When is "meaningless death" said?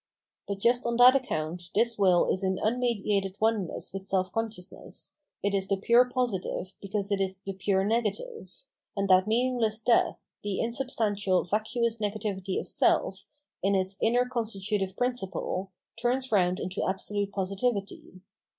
9.27-10.33